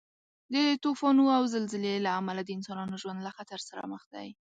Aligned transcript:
د 0.53 0.55
طوفانو 0.83 1.23
او 1.37 1.43
زلزلې 1.55 1.93
له 2.05 2.11
امله 2.19 2.41
د 2.43 2.49
انسانانو 2.57 2.99
ژوند 3.01 3.19
له 3.23 3.31
خطر 3.37 3.59
سره 3.69 3.81
مخ 3.91 4.03
دی. 4.13 4.27